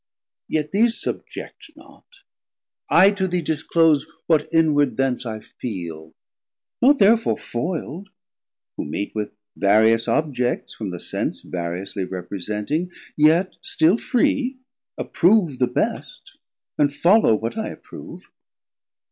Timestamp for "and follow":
16.79-17.35